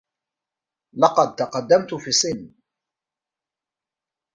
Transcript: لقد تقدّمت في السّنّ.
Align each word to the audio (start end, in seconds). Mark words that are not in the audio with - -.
لقد 0.93 1.35
تقدّمت 1.35 1.93
في 1.93 2.07
السّنّ. 2.07 2.53